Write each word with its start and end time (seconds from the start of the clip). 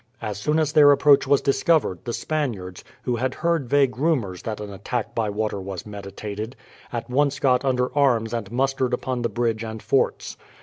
As 0.19 0.39
soon 0.39 0.57
as 0.57 0.71
their 0.73 0.91
approach 0.91 1.27
was 1.27 1.41
discovered, 1.41 2.05
the 2.05 2.11
Spaniards, 2.13 2.83
who 3.03 3.17
had 3.17 3.35
heard 3.35 3.69
vague 3.69 3.99
rumours 3.99 4.41
that 4.41 4.59
an 4.59 4.73
attack 4.73 5.13
by 5.13 5.29
water 5.29 5.61
was 5.61 5.85
meditated, 5.85 6.55
at 6.91 7.07
once 7.07 7.37
got 7.37 7.63
under 7.63 7.95
arms 7.95 8.33
and 8.33 8.51
mustered 8.51 8.95
upon 8.95 9.21
the 9.21 9.29
bridge 9.29 9.63
and 9.63 9.79
forts. 9.83 10.37